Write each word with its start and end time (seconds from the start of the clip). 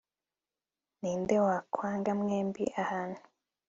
Ninde 1.01 1.35
wakwanga 1.45 2.11
mwembi 2.19 2.63
ahantu 2.83 3.21